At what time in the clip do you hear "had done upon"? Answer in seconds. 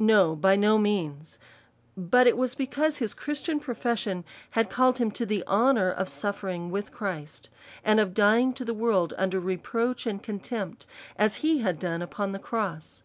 11.58-12.32